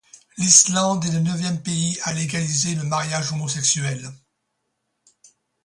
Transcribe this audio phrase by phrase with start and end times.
[0.39, 4.09] L'Islande est le neuvième pays du monde à légaliser le mariage homosexuel.